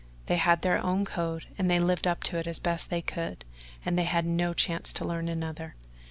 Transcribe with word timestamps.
They 0.25 0.37
had 0.37 0.63
their 0.63 0.83
own 0.83 1.05
code 1.05 1.45
and 1.59 1.69
they 1.69 1.77
lived 1.79 2.07
up 2.07 2.23
to 2.23 2.37
it 2.39 2.47
as 2.47 2.57
best 2.57 2.89
they 2.89 3.03
could, 3.03 3.45
and 3.85 3.99
they 3.99 4.05
had 4.05 4.25
had 4.25 4.25
no 4.25 4.51
chance 4.51 4.91
to 4.93 5.05
learn 5.07 5.29
another. 5.29 5.75